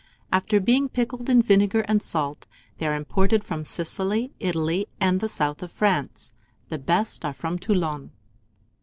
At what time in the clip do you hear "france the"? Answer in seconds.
5.71-6.79